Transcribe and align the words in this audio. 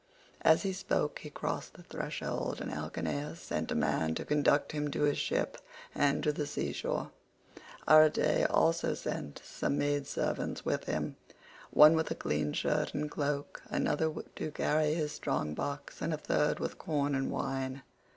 As 0.41 0.63
he 0.63 0.73
spoke 0.73 1.19
he 1.19 1.29
crossed 1.29 1.75
the 1.75 1.83
threshold, 1.83 2.59
and 2.59 2.71
Alcinous 2.71 3.39
sent 3.39 3.71
a 3.71 3.75
man 3.75 4.15
to 4.15 4.25
conduct 4.25 4.71
him 4.71 4.89
to 4.89 5.03
his 5.03 5.19
ship 5.19 5.59
and 5.93 6.23
to 6.23 6.31
the 6.33 6.47
sea 6.47 6.73
shore. 6.73 7.11
Arete 7.87 8.49
also 8.49 8.95
sent 8.95 9.43
some 9.45 9.77
maidservants 9.77 10.65
with 10.65 10.85
him—one 10.85 11.95
with 11.95 12.09
a 12.09 12.15
clean 12.15 12.51
shirt 12.51 12.95
and 12.95 13.11
cloak, 13.11 13.61
another 13.69 14.11
to 14.37 14.49
carry 14.49 14.95
his 14.95 15.11
strong 15.11 15.53
box, 15.53 16.01
and 16.01 16.15
a 16.15 16.17
third 16.17 16.59
with 16.59 16.79
corn 16.79 17.13
and 17.13 17.29
wine. 17.29 17.83